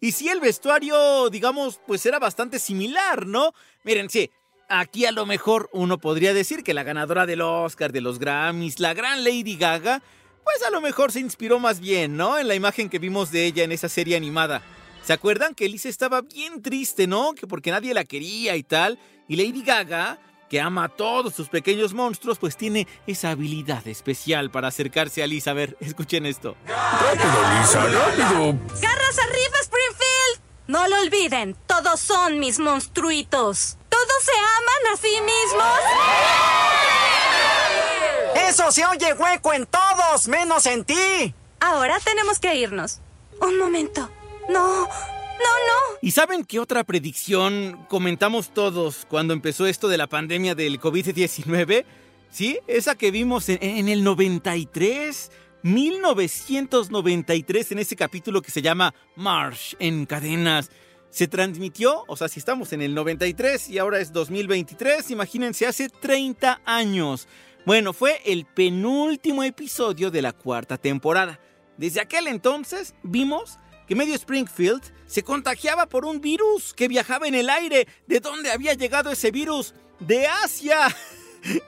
Y 0.00 0.12
si 0.12 0.28
el 0.28 0.40
vestuario, 0.40 1.30
digamos, 1.30 1.80
pues 1.86 2.06
era 2.06 2.18
bastante 2.18 2.58
similar, 2.58 3.26
¿no? 3.26 3.52
Miren, 3.84 4.10
sí, 4.10 4.30
aquí 4.68 5.06
a 5.06 5.12
lo 5.12 5.26
mejor 5.26 5.68
uno 5.72 5.98
podría 5.98 6.34
decir 6.34 6.62
que 6.62 6.74
la 6.74 6.82
ganadora 6.82 7.26
del 7.26 7.40
Oscar, 7.40 7.92
de 7.92 8.00
los 8.00 8.18
Grammys, 8.18 8.80
la 8.80 8.94
gran 8.94 9.24
Lady 9.24 9.56
Gaga, 9.56 10.02
pues 10.44 10.62
a 10.62 10.70
lo 10.70 10.80
mejor 10.80 11.12
se 11.12 11.20
inspiró 11.20 11.58
más 11.58 11.80
bien, 11.80 12.16
¿no? 12.16 12.38
En 12.38 12.48
la 12.48 12.54
imagen 12.54 12.88
que 12.88 12.98
vimos 12.98 13.30
de 13.30 13.46
ella 13.46 13.64
en 13.64 13.72
esa 13.72 13.88
serie 13.88 14.16
animada. 14.16 14.62
¿Se 15.02 15.12
acuerdan 15.12 15.54
que 15.54 15.68
Lisa 15.68 15.88
estaba 15.88 16.22
bien 16.22 16.62
triste, 16.62 17.06
¿no? 17.06 17.32
Que 17.34 17.46
porque 17.46 17.70
nadie 17.70 17.94
la 17.94 18.04
quería 18.04 18.56
y 18.56 18.62
tal. 18.62 18.98
Y 19.28 19.36
Lady 19.36 19.62
Gaga, 19.62 20.18
que 20.48 20.60
ama 20.60 20.84
a 20.84 20.88
todos 20.88 21.34
sus 21.34 21.48
pequeños 21.48 21.94
monstruos, 21.94 22.38
pues 22.38 22.56
tiene 22.56 22.86
esa 23.06 23.30
habilidad 23.30 23.86
especial 23.86 24.50
para 24.50 24.68
acercarse 24.68 25.22
a 25.22 25.26
Lisa. 25.26 25.50
A 25.52 25.54
ver, 25.54 25.76
escuchen 25.80 26.26
esto. 26.26 26.56
¡Rápido, 26.66 27.42
Lisa, 27.58 27.84
rápido! 27.84 28.58
¡Garras 28.80 29.18
arriba, 29.18 29.58
Springfield! 29.62 30.40
No 30.68 30.88
lo 30.88 31.00
olviden, 31.00 31.56
todos 31.66 32.00
son 32.00 32.38
mis 32.40 32.58
monstruitos. 32.58 33.78
¿Todos 33.88 34.22
se 34.22 34.32
aman 34.32 34.92
a 34.92 34.96
sí 34.96 35.20
mismos? 35.20 35.78
Eso 38.48 38.72
se 38.72 38.84
oye 38.86 39.12
hueco 39.14 39.52
en 39.52 39.66
todos, 39.66 40.28
menos 40.28 40.66
en 40.66 40.84
ti. 40.84 41.34
Ahora 41.60 41.98
tenemos 42.00 42.38
que 42.38 42.54
irnos. 42.56 43.00
Un 43.40 43.58
momento. 43.58 44.10
No, 44.48 44.88
no. 45.38 45.98
¿Y 46.00 46.10
saben 46.10 46.44
qué 46.44 46.60
otra 46.60 46.84
predicción 46.84 47.86
comentamos 47.88 48.52
todos 48.52 49.06
cuando 49.08 49.32
empezó 49.32 49.66
esto 49.66 49.88
de 49.88 49.98
la 49.98 50.06
pandemia 50.06 50.54
del 50.54 50.80
COVID-19? 50.80 51.84
¿Sí? 52.30 52.58
Esa 52.66 52.96
que 52.96 53.10
vimos 53.10 53.48
en, 53.48 53.62
en 53.62 53.88
el 53.88 54.04
93. 54.04 55.30
1993 55.62 57.72
en 57.72 57.78
ese 57.80 57.96
capítulo 57.96 58.40
que 58.40 58.52
se 58.52 58.62
llama 58.62 58.94
Marsh 59.16 59.74
en 59.80 60.06
cadenas. 60.06 60.70
Se 61.10 61.26
transmitió, 61.26 62.04
o 62.06 62.16
sea, 62.16 62.28
si 62.28 62.38
estamos 62.38 62.72
en 62.72 62.82
el 62.82 62.94
93 62.94 63.70
y 63.70 63.78
ahora 63.78 63.98
es 63.98 64.12
2023, 64.12 65.10
imagínense, 65.10 65.66
hace 65.66 65.88
30 65.88 66.60
años. 66.64 67.26
Bueno, 67.64 67.92
fue 67.92 68.20
el 68.24 68.44
penúltimo 68.44 69.42
episodio 69.42 70.12
de 70.12 70.22
la 70.22 70.32
cuarta 70.32 70.78
temporada. 70.78 71.40
Desde 71.76 72.00
aquel 72.00 72.28
entonces 72.28 72.94
vimos 73.02 73.58
que 73.86 73.94
medio 73.94 74.14
Springfield 74.14 74.82
se 75.06 75.22
contagiaba 75.22 75.86
por 75.86 76.04
un 76.04 76.20
virus 76.20 76.74
que 76.74 76.88
viajaba 76.88 77.28
en 77.28 77.34
el 77.34 77.48
aire. 77.50 77.86
¿De 78.06 78.20
dónde 78.20 78.50
había 78.50 78.74
llegado 78.74 79.10
ese 79.10 79.30
virus? 79.30 79.74
De 80.00 80.26
Asia. 80.26 80.78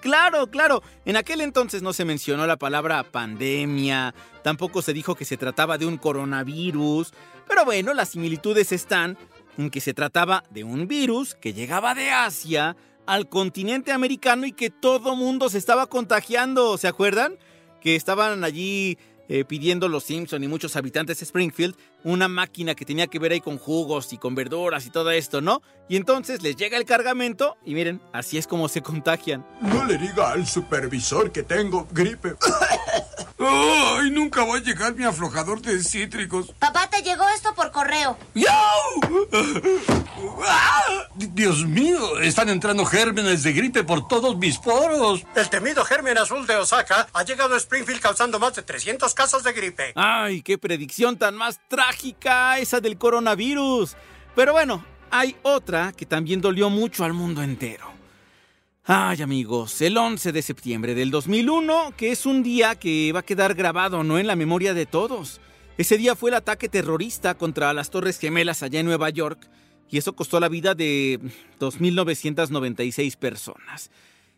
Claro, 0.00 0.48
claro. 0.48 0.82
En 1.04 1.16
aquel 1.16 1.40
entonces 1.40 1.82
no 1.82 1.92
se 1.92 2.04
mencionó 2.04 2.48
la 2.48 2.56
palabra 2.56 3.04
pandemia, 3.04 4.12
tampoco 4.42 4.82
se 4.82 4.92
dijo 4.92 5.14
que 5.14 5.24
se 5.24 5.36
trataba 5.36 5.78
de 5.78 5.86
un 5.86 5.98
coronavirus, 5.98 7.12
pero 7.46 7.64
bueno, 7.64 7.94
las 7.94 8.08
similitudes 8.08 8.72
están 8.72 9.16
en 9.56 9.70
que 9.70 9.80
se 9.80 9.94
trataba 9.94 10.42
de 10.50 10.64
un 10.64 10.88
virus 10.88 11.36
que 11.36 11.52
llegaba 11.52 11.94
de 11.94 12.10
Asia 12.10 12.76
al 13.06 13.28
continente 13.28 13.92
americano 13.92 14.46
y 14.46 14.52
que 14.52 14.70
todo 14.70 15.16
mundo 15.16 15.48
se 15.48 15.58
estaba 15.58 15.86
contagiando, 15.86 16.76
¿se 16.76 16.88
acuerdan? 16.88 17.38
Que 17.80 17.96
estaban 17.96 18.44
allí 18.44 18.98
eh, 19.28 19.44
pidiendo 19.44 19.88
los 19.88 20.04
Simpson 20.04 20.42
y 20.42 20.48
muchos 20.48 20.76
habitantes 20.76 21.18
de 21.18 21.24
Springfield 21.24 21.76
una 22.04 22.28
máquina 22.28 22.74
que 22.74 22.84
tenía 22.84 23.06
que 23.06 23.18
ver 23.18 23.32
ahí 23.32 23.40
con 23.40 23.58
jugos 23.58 24.12
y 24.12 24.18
con 24.18 24.34
verduras 24.34 24.86
y 24.86 24.90
todo 24.90 25.10
esto, 25.10 25.40
¿no? 25.40 25.62
Y 25.88 25.96
entonces 25.96 26.42
les 26.42 26.56
llega 26.56 26.76
el 26.76 26.84
cargamento 26.84 27.56
y 27.64 27.74
miren, 27.74 28.00
así 28.12 28.38
es 28.38 28.46
como 28.46 28.68
se 28.68 28.82
contagian. 28.88 29.46
No 29.60 29.84
le 29.84 29.98
diga 29.98 30.32
al 30.32 30.46
supervisor 30.46 31.30
que 31.32 31.42
tengo 31.42 31.86
gripe. 31.92 32.34
¡Ay! 33.38 34.10
Nunca 34.10 34.44
va 34.44 34.56
a 34.56 34.60
llegar 34.60 34.94
mi 34.94 35.04
aflojador 35.04 35.60
de 35.62 35.82
cítricos. 35.82 36.52
Papá, 36.58 36.88
te 36.90 37.02
llegó 37.02 37.28
esto 37.28 37.54
por 37.54 37.70
correo. 37.70 38.16
Dios 41.16 41.64
mío, 41.64 42.18
están 42.20 42.48
entrando 42.48 42.84
gérmenes 42.84 43.42
de 43.42 43.52
gripe 43.52 43.84
por 43.84 44.08
todos 44.08 44.36
mis 44.36 44.58
poros. 44.58 45.22
El 45.34 45.48
temido 45.50 45.84
germen 45.84 46.18
azul 46.18 46.46
de 46.46 46.56
Osaka 46.56 47.08
ha 47.12 47.22
llegado 47.22 47.54
a 47.54 47.58
Springfield 47.58 48.00
causando 48.00 48.38
más 48.38 48.54
de 48.54 48.62
300 48.62 49.14
casos 49.14 49.44
de 49.44 49.52
gripe. 49.52 49.92
¡Ay, 49.94 50.42
qué 50.42 50.58
predicción 50.58 51.16
tan 51.16 51.36
más 51.36 51.60
trágica 51.68 52.58
esa 52.58 52.80
del 52.80 52.98
coronavirus! 52.98 53.96
Pero 54.34 54.52
bueno, 54.52 54.84
hay 55.10 55.36
otra 55.42 55.92
que 55.92 56.06
también 56.06 56.40
dolió 56.40 56.70
mucho 56.70 57.04
al 57.04 57.12
mundo 57.12 57.42
entero. 57.42 57.87
Ay 58.90 59.20
amigos, 59.20 59.82
el 59.82 59.98
11 59.98 60.32
de 60.32 60.40
septiembre 60.40 60.94
del 60.94 61.10
2001, 61.10 61.92
que 61.94 62.10
es 62.10 62.24
un 62.24 62.42
día 62.42 62.74
que 62.76 63.12
va 63.12 63.20
a 63.20 63.22
quedar 63.22 63.54
grabado, 63.54 64.02
¿no? 64.02 64.18
En 64.18 64.26
la 64.26 64.34
memoria 64.34 64.72
de 64.72 64.86
todos. 64.86 65.42
Ese 65.76 65.98
día 65.98 66.16
fue 66.16 66.30
el 66.30 66.36
ataque 66.36 66.70
terrorista 66.70 67.36
contra 67.36 67.74
las 67.74 67.90
Torres 67.90 68.18
Gemelas 68.18 68.62
allá 68.62 68.80
en 68.80 68.86
Nueva 68.86 69.10
York, 69.10 69.46
y 69.90 69.98
eso 69.98 70.14
costó 70.14 70.40
la 70.40 70.48
vida 70.48 70.74
de 70.74 71.20
2.996 71.60 73.16
personas. 73.18 73.90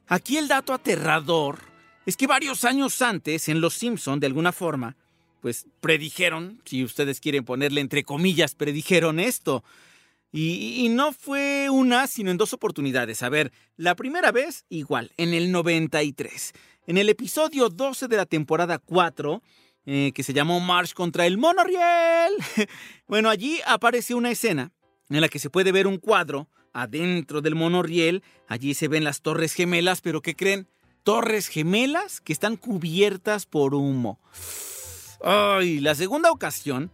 Aquí 0.09 0.37
el 0.37 0.49
dato 0.49 0.73
aterrador 0.73 1.61
es 2.05 2.17
que 2.17 2.27
varios 2.27 2.65
años 2.65 3.01
antes, 3.03 3.49
en 3.49 3.61
Los 3.61 3.75
Simpson, 3.75 4.19
de 4.19 4.27
alguna 4.27 4.51
forma, 4.51 4.97
pues 5.41 5.67
predijeron, 5.81 6.61
si 6.65 6.83
ustedes 6.83 7.21
quieren 7.21 7.45
ponerle 7.45 7.81
entre 7.81 8.03
comillas, 8.03 8.57
predijeron 8.57 9.21
esto. 9.21 9.63
Y, 10.33 10.89
no 10.91 11.13
fue 11.13 11.69
una, 11.71 12.07
sino 12.07 12.31
en 12.31 12.37
dos 12.37 12.53
oportunidades. 12.53 13.23
A 13.23 13.29
ver, 13.29 13.53
la 13.77 13.97
primera 13.97 14.31
vez, 14.31 14.65
igual, 14.69 15.13
en 15.17 15.35
el 15.35 15.51
93. 15.51 16.53
En 16.87 16.99
el 16.99 17.09
episodio 17.09 17.69
12 17.69 18.07
de 18.07 18.17
la 18.17 18.27
temporada 18.27 18.79
4, 18.79 19.43
eh, 19.87 20.13
que 20.15 20.23
se 20.23 20.33
llamó 20.33 20.61
March 20.61 20.95
contra 20.95 21.27
el 21.27 21.37
Monorriel. 21.37 22.35
bueno, 23.09 23.29
allí 23.29 23.59
aparece 23.67 24.15
una 24.15 24.31
escena 24.31 24.73
en 25.09 25.21
la 25.21 25.29
que 25.29 25.41
se 25.41 25.51
puede 25.51 25.73
ver 25.73 25.89
un 25.89 25.99
cuadro 25.99 26.49
adentro 26.73 27.41
del 27.41 27.57
monorriel. 27.57 28.23
Allí 28.47 28.75
se 28.75 28.89
ven 28.89 29.03
las 29.03 29.23
torres 29.23 29.55
gemelas, 29.55 30.01
pero 30.01 30.23
¿qué 30.23 30.37
creen? 30.37 30.69
Torres 31.03 31.49
gemelas 31.49 32.21
que 32.21 32.33
están 32.33 32.57
cubiertas 32.57 33.47
por 33.47 33.75
humo. 33.75 34.21
Ay, 35.23 35.81
la 35.81 35.95
segunda 35.95 36.31
ocasión 36.31 36.91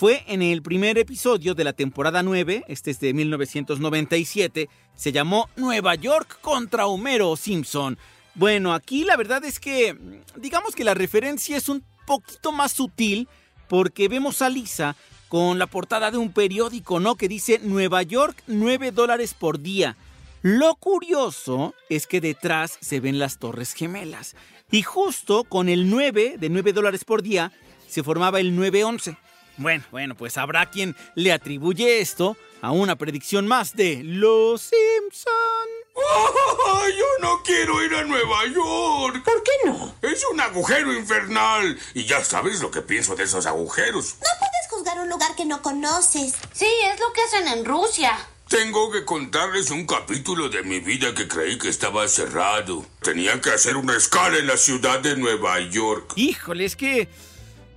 fue 0.00 0.24
en 0.28 0.40
el 0.40 0.62
primer 0.62 0.96
episodio 0.96 1.54
de 1.54 1.62
la 1.62 1.74
temporada 1.74 2.22
9, 2.22 2.64
este 2.68 2.90
es 2.90 3.00
de 3.00 3.12
1997, 3.12 4.70
se 4.94 5.12
llamó 5.12 5.50
Nueva 5.56 5.94
York 5.94 6.38
contra 6.40 6.86
Homero 6.86 7.36
Simpson. 7.36 7.98
Bueno, 8.34 8.72
aquí 8.72 9.04
la 9.04 9.18
verdad 9.18 9.44
es 9.44 9.60
que, 9.60 9.94
digamos 10.36 10.74
que 10.74 10.84
la 10.84 10.94
referencia 10.94 11.54
es 11.58 11.68
un 11.68 11.84
poquito 12.06 12.50
más 12.50 12.72
sutil 12.72 13.28
porque 13.68 14.08
vemos 14.08 14.40
a 14.40 14.48
Lisa 14.48 14.96
con 15.28 15.58
la 15.58 15.66
portada 15.66 16.10
de 16.10 16.16
un 16.16 16.32
periódico, 16.32 16.98
¿no? 16.98 17.16
Que 17.16 17.28
dice 17.28 17.60
Nueva 17.62 18.02
York 18.02 18.42
9 18.46 18.92
dólares 18.92 19.34
por 19.34 19.60
día. 19.60 19.98
Lo 20.40 20.76
curioso 20.76 21.74
es 21.90 22.06
que 22.06 22.22
detrás 22.22 22.78
se 22.80 23.00
ven 23.00 23.18
las 23.18 23.38
Torres 23.38 23.74
Gemelas. 23.74 24.34
Y 24.70 24.80
justo 24.80 25.44
con 25.44 25.68
el 25.68 25.90
9 25.90 26.36
de 26.38 26.48
9 26.48 26.72
dólares 26.72 27.04
por 27.04 27.20
día 27.20 27.52
se 27.86 28.02
formaba 28.02 28.40
el 28.40 28.56
911. 28.56 29.18
Bueno, 29.60 29.84
bueno, 29.90 30.14
pues 30.14 30.38
habrá 30.38 30.70
quien 30.70 30.96
le 31.14 31.34
atribuye 31.34 32.00
esto 32.00 32.34
a 32.62 32.70
una 32.70 32.96
predicción 32.96 33.46
más 33.46 33.76
de 33.76 34.00
Los 34.02 34.62
Simpson. 34.62 35.68
¡Oh, 35.92 36.82
yo 36.88 37.04
no 37.20 37.42
quiero 37.42 37.84
ir 37.84 37.94
a 37.94 38.04
Nueva 38.04 38.46
York. 38.46 39.22
¿Por 39.22 39.42
qué 39.42 39.50
no? 39.66 39.94
Es 40.00 40.24
un 40.32 40.40
agujero 40.40 40.94
infernal. 40.94 41.78
Y 41.92 42.06
ya 42.06 42.24
sabes 42.24 42.62
lo 42.62 42.70
que 42.70 42.80
pienso 42.80 43.14
de 43.16 43.24
esos 43.24 43.44
agujeros. 43.44 44.14
No 44.14 44.28
puedes 44.38 44.70
juzgar 44.70 44.98
un 44.98 45.10
lugar 45.10 45.36
que 45.36 45.44
no 45.44 45.60
conoces. 45.60 46.36
Sí, 46.54 46.68
es 46.90 46.98
lo 46.98 47.12
que 47.12 47.20
hacen 47.20 47.46
en 47.48 47.66
Rusia. 47.66 48.16
Tengo 48.48 48.90
que 48.90 49.04
contarles 49.04 49.70
un 49.70 49.86
capítulo 49.86 50.48
de 50.48 50.62
mi 50.62 50.80
vida 50.80 51.14
que 51.14 51.28
creí 51.28 51.58
que 51.58 51.68
estaba 51.68 52.08
cerrado. 52.08 52.86
Tenía 53.02 53.38
que 53.42 53.50
hacer 53.50 53.76
una 53.76 53.94
escala 53.94 54.38
en 54.38 54.46
la 54.46 54.56
ciudad 54.56 55.00
de 55.00 55.18
Nueva 55.18 55.60
York. 55.60 56.14
Híjole, 56.16 56.64
es 56.64 56.76
que... 56.76 57.08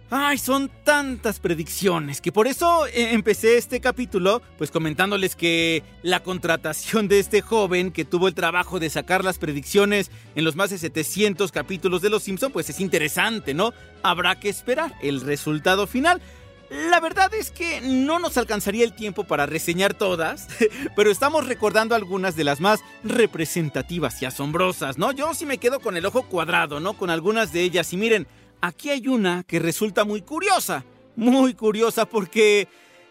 Ay, 0.10 0.38
son 0.38 0.70
tantas 0.84 1.40
predicciones 1.40 2.22
que 2.22 2.32
por 2.32 2.46
eso 2.46 2.86
eh, 2.88 3.14
empecé 3.14 3.58
este 3.58 3.80
capítulo 3.80 4.44
pues 4.58 4.70
comentándoles 4.70 5.36
que 5.36 5.82
la 6.04 6.22
contratación 6.22 7.08
de 7.08 7.20
este 7.20 7.42
joven 7.42 7.92
que 7.92 8.06
tuvo 8.06 8.28
el 8.28 8.36
trabajo 8.36 8.80
de 8.80 8.92
sacar 8.92 9.24
las 9.24 9.40
predicciones 9.40 10.12
en 10.36 10.46
los 10.46 10.56
más 10.56 10.70
de 10.70 10.78
700 10.78 11.52
capítulos 11.52 12.02
de 12.02 12.12
Los 12.12 12.24
Simpson 12.24 12.52
pues 12.52 12.70
es 12.70 12.80
interesante, 12.80 13.56
¿no? 13.56 13.74
Habrá 14.04 14.40
que 14.40 14.50
esperar 14.50 14.94
el 15.02 15.22
resultado 15.22 15.88
final. 15.88 16.22
La 16.70 17.00
verdad 17.00 17.32
es 17.34 17.52
que 17.52 17.82
no 17.82 18.20
nos 18.20 18.38
alcanzaría 18.38 18.84
el 18.84 18.94
tiempo 18.94 19.26
para 19.26 19.46
reseñar 19.46 19.94
todas, 19.94 20.48
pero 20.96 21.12
estamos 21.12 21.46
recordando 21.46 21.94
algunas 21.94 22.36
de 22.36 22.44
las 22.44 22.62
más 22.62 22.82
representativas 23.04 24.22
y 24.22 24.26
asombrosas, 24.26 24.98
¿no? 24.98 25.12
Yo 25.12 25.34
sí 25.34 25.46
me 25.46 25.60
quedo 25.60 25.80
con 25.80 25.98
el 25.98 26.06
ojo 26.06 26.24
cuadrado, 26.24 26.80
¿no? 26.80 26.94
Con 26.94 27.10
algunas 27.10 27.54
de 27.54 27.62
ellas 27.62 27.94
y 27.94 27.98
miren, 27.98 28.28
aquí 28.64 28.90
hay 28.90 29.10
una 29.10 29.44
que 29.44 29.60
resulta 29.60 30.06
muy 30.06 30.22
curiosa, 30.22 30.86
muy 31.18 31.54
curiosa 31.54 32.06
porque 32.06 32.70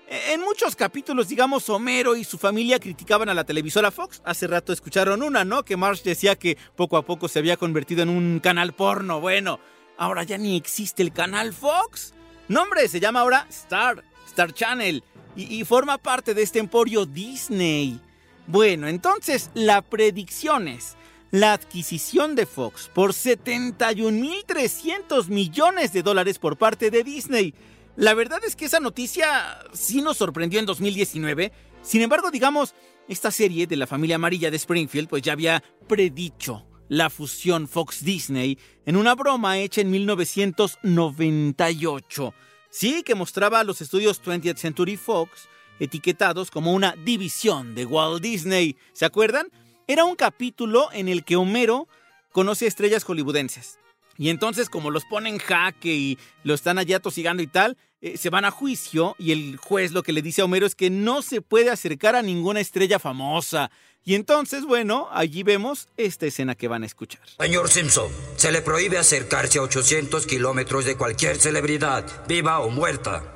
en 0.09 0.40
muchos 0.40 0.75
capítulos, 0.75 1.28
digamos, 1.28 1.68
Homero 1.68 2.16
y 2.16 2.25
su 2.25 2.38
familia 2.38 2.80
criticaban 2.80 3.28
a 3.28 3.35
la 3.35 3.44
televisora 3.44 3.90
Fox. 3.90 4.23
Hace 4.25 4.47
rato 4.47 4.73
escucharon 4.73 5.23
una, 5.23 5.44
¿no? 5.44 5.62
Que 5.62 5.76
Marsh 5.76 6.02
decía 6.02 6.37
que 6.37 6.56
poco 6.75 6.97
a 6.97 7.04
poco 7.04 7.28
se 7.28 7.38
había 7.38 7.59
convertido 7.59 8.02
en 8.02 8.09
un 8.09 8.40
canal 8.40 8.73
porno. 8.73 9.21
Bueno, 9.21 9.61
ahora 9.99 10.23
ya 10.23 10.38
ni 10.38 10.56
existe 10.56 11.02
el 11.02 11.12
canal 11.12 11.52
Fox. 11.52 12.14
Nombre, 12.49 12.88
se 12.88 12.99
llama 12.99 13.21
ahora 13.21 13.47
Star, 13.50 14.02
Star 14.26 14.54
Channel, 14.54 15.04
y, 15.37 15.61
y 15.61 15.64
forma 15.64 15.99
parte 15.99 16.32
de 16.32 16.42
este 16.42 16.61
emporio 16.61 17.04
Disney. 17.04 18.00
Bueno, 18.47 18.88
entonces 18.88 19.50
la 19.52 19.82
predicción 19.82 20.66
es 20.66 20.97
la 21.33 21.55
adquisición 21.55 22.37
de 22.37 22.47
Fox 22.47 22.89
por 22.95 23.12
71.300 23.12 25.27
millones 25.29 25.93
de 25.93 26.03
dólares 26.03 26.39
por 26.39 26.57
parte 26.59 26.91
de 26.91 27.03
Disney. 27.03 27.55
La 27.97 28.15
verdad 28.15 28.41
es 28.47 28.55
que 28.55 28.67
esa 28.67 28.79
noticia 28.81 29.59
sí 29.73 30.03
nos 30.03 30.19
sorprendió 30.19 30.61
en 30.61 30.67
2019. 30.67 31.51
Sin 31.83 32.03
embargo, 32.03 32.31
digamos, 32.31 32.75
esta 33.09 33.31
serie 33.31 33.67
de 33.67 33.77
la 33.77 33.87
familia 33.87 34.17
amarilla 34.17 34.51
de 34.51 34.59
Springfield 34.59 35.09
pues 35.09 35.23
ya 35.23 35.33
había 35.33 35.65
predicho 35.89 36.67
la 36.89 37.09
fusión 37.09 37.67
Fox-Disney 37.67 38.59
en 38.85 38.97
una 38.97 39.15
broma 39.15 39.57
hecha 39.59 39.81
en 39.81 39.91
1998. 39.91 42.35
Sí, 42.69 43.03
que 43.03 43.15
mostraba 43.15 43.61
a 43.61 43.65
los 43.65 43.81
estudios 43.81 44.23
20th 44.23 44.59
Century 44.59 44.99
Fox 44.99 45.49
etiquetados 45.81 46.51
como 46.51 46.75
una 46.75 46.95
división 47.05 47.75
de 47.75 47.87
Walt 47.87 48.23
Disney. 48.23 48.77
¿Se 48.93 49.07
acuerdan? 49.07 49.49
Era 49.93 50.05
un 50.05 50.17
capítulo 50.17 50.89
en 50.95 51.07
el 51.07 51.23
que 51.23 51.37
Homero 51.37 51.87
conoce 52.31 52.65
a 52.65 52.69
estrellas 52.69 53.05
hollywoodenses. 53.05 53.79
Y 54.17 54.31
entonces, 54.31 54.71
como 54.71 54.91
los 54.91 55.05
ponen 55.05 55.37
jaque 55.37 55.93
y 55.93 56.19
lo 56.45 56.55
están 56.55 56.79
allá 56.79 56.99
tosigando 56.99 57.43
y 57.43 57.47
tal, 57.47 57.77
eh, 58.01 58.17
se 58.17 58.31
van 58.31 58.47
a 58.47 58.51
juicio 58.51 59.15
y 59.19 59.33
el 59.33 59.59
juez 59.59 59.93
lo 59.93 60.03
que 60.03 60.15
le 60.15 60.23
dice 60.23 60.41
a 60.41 60.47
Homero 60.47 60.65
es 60.65 60.75
que 60.75 60.89
no 60.89 61.21
se 61.21 61.43
puede 61.43 61.69
acercar 61.69 62.17
a 62.17 62.23
ninguna 62.23 62.61
estrella 62.61 62.99
famosa. 62.99 63.71
Y 64.03 64.15
entonces, 64.15 64.65
bueno, 64.65 65.09
allí 65.13 65.43
vemos 65.43 65.89
esta 65.99 66.25
escena 66.25 66.55
que 66.55 66.69
van 66.69 66.85
a 66.85 66.87
escuchar. 66.87 67.29
Señor 67.39 67.69
Simpson, 67.69 68.11
se 68.37 68.51
le 68.51 68.63
prohíbe 68.63 68.97
acercarse 68.97 69.59
a 69.59 69.63
800 69.63 70.27
kilómetros 70.27 70.87
de 70.87 70.97
cualquier 70.97 71.37
celebridad, 71.37 72.07
viva 72.27 72.61
o 72.61 72.71
muerta. 72.71 73.35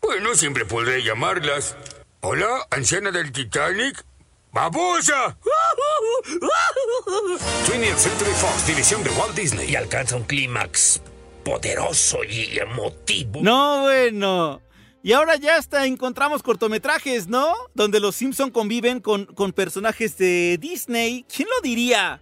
Bueno, 0.00 0.34
siempre 0.36 0.64
podré 0.64 1.02
llamarlas. 1.04 1.76
Hola, 2.22 2.66
anciana 2.70 3.10
del 3.10 3.30
Titanic. 3.30 4.02
¡Babosa! 4.52 5.38
20th 6.22 7.96
Century 7.96 8.32
Fox, 8.32 8.66
división 8.66 9.02
de 9.02 9.10
Walt 9.10 9.34
Disney, 9.34 9.70
y 9.70 9.76
alcanza 9.76 10.16
un 10.16 10.24
clímax 10.24 11.00
poderoso 11.44 12.24
y 12.24 12.58
emotivo. 12.58 13.40
No, 13.42 13.82
bueno. 13.82 14.60
Y 15.02 15.12
ahora 15.12 15.36
ya 15.36 15.56
hasta 15.56 15.84
encontramos 15.86 16.42
cortometrajes, 16.42 17.26
¿no? 17.26 17.52
Donde 17.74 17.98
los 17.98 18.14
Simpson 18.14 18.50
conviven 18.50 19.00
con, 19.00 19.26
con 19.26 19.52
personajes 19.52 20.16
de 20.16 20.58
Disney. 20.60 21.24
¿Quién 21.34 21.48
lo 21.48 21.60
diría? 21.60 22.20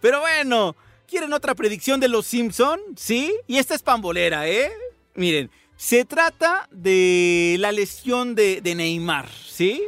Pero 0.00 0.20
bueno, 0.20 0.76
¿quieren 1.08 1.32
otra 1.32 1.56
predicción 1.56 1.98
de 1.98 2.08
los 2.08 2.26
Simpson? 2.26 2.80
¿Sí? 2.96 3.34
Y 3.48 3.58
esta 3.58 3.74
es 3.74 3.82
pambolera, 3.82 4.46
¿eh? 4.46 4.70
Miren, 5.16 5.50
se 5.76 6.04
trata 6.04 6.68
de 6.70 7.56
la 7.58 7.72
lesión 7.72 8.36
de, 8.36 8.60
de 8.60 8.74
Neymar, 8.76 9.28
¿sí? 9.28 9.82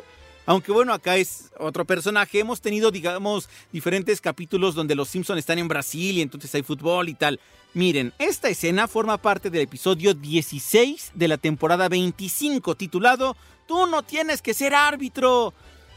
Aunque 0.47 0.71
bueno, 0.71 0.93
acá 0.93 1.17
es 1.17 1.51
otro 1.59 1.85
personaje. 1.85 2.39
Hemos 2.39 2.61
tenido, 2.61 2.93
digamos, 2.93 3.49
diferentes 3.73 4.21
capítulos 4.21 4.77
donde 4.77 4.95
los 4.95 5.09
Simpson 5.09 5.39
están 5.39 5.59
en 5.59 5.67
Brasil 5.67 6.17
y 6.17 6.23
entonces 6.23 6.55
hay 6.55 6.63
fútbol 6.63 7.09
y 7.09 7.15
tal. 7.15 7.41
Miren, 7.75 8.13
esta 8.19 8.49
escena 8.49 8.87
forma 8.87 9.19
parte 9.19 9.51
del 9.51 9.63
episodio 9.63 10.15
16 10.15 11.13
de 11.15 11.29
la 11.29 11.37
temporada 11.37 11.89
25 11.89 12.77
titulado 12.77 13.37
Tú 13.67 13.87
no 13.87 14.05
tienes 14.05 14.41
que 14.41 14.55
ser 14.55 14.75
árbitro. 14.75 15.53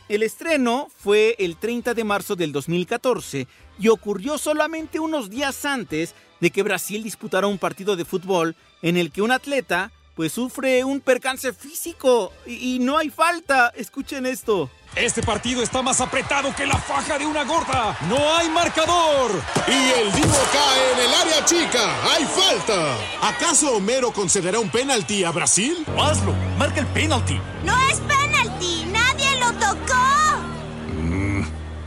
El 0.09 0.23
estreno 0.23 0.87
fue 0.97 1.35
el 1.37 1.55
30 1.55 1.93
de 1.93 2.03
marzo 2.03 2.35
del 2.35 2.51
2014 2.51 3.47
y 3.77 3.87
ocurrió 3.89 4.39
solamente 4.39 4.99
unos 4.99 5.29
días 5.29 5.63
antes 5.65 6.15
de 6.39 6.49
que 6.49 6.63
Brasil 6.63 7.03
disputara 7.03 7.45
un 7.45 7.59
partido 7.59 7.95
de 7.95 8.05
fútbol 8.05 8.55
en 8.81 8.97
el 8.97 9.11
que 9.11 9.21
un 9.21 9.31
atleta 9.31 9.91
pues 10.19 10.33
sufre 10.33 10.83
un 10.83 10.99
percance 10.99 11.53
físico 11.53 12.33
y, 12.45 12.75
y 12.75 12.79
no 12.79 12.97
hay 12.97 13.09
falta. 13.09 13.71
Escuchen 13.73 14.25
esto. 14.25 14.69
Este 14.93 15.23
partido 15.23 15.63
está 15.63 15.81
más 15.81 16.01
apretado 16.01 16.53
que 16.53 16.65
la 16.65 16.75
faja 16.75 17.17
de 17.17 17.25
una 17.25 17.45
gorda. 17.45 17.97
No 18.09 18.17
hay 18.35 18.49
marcador. 18.49 19.31
Y 19.65 19.71
el 19.71 20.11
Divo 20.11 20.37
cae 20.51 20.91
en 20.91 20.99
el 21.07 21.13
área 21.13 21.45
chica. 21.45 22.13
Hay 22.13 22.25
falta. 22.25 22.97
¿Acaso 23.21 23.77
Homero 23.77 24.11
concederá 24.11 24.59
un 24.59 24.69
penalti 24.69 25.23
a 25.23 25.31
Brasil? 25.31 25.85
Hazlo. 25.97 26.33
Marca 26.57 26.81
el 26.81 26.87
penalti. 26.87 27.39
No 27.63 27.79
es 27.89 28.01
penalti. 28.01 28.87
Nadie 28.91 29.39
lo 29.39 29.53
tocó. 29.53 29.95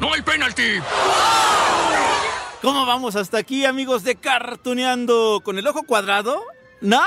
¡No 0.00 0.14
hay 0.14 0.22
penalti! 0.22 0.78
¿Cómo 2.62 2.86
vamos 2.86 3.14
hasta 3.14 3.36
aquí, 3.36 3.66
amigos 3.66 4.04
de 4.04 4.16
Cartuneando? 4.16 5.42
¿Con 5.44 5.58
el 5.58 5.66
ojo 5.66 5.82
cuadrado? 5.82 6.42
¿No? 6.82 7.00